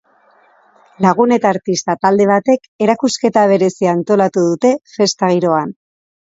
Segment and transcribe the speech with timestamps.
[1.05, 5.77] Lagun eta artista talde batek erakusketa berezia antolatu dute, festa giroan.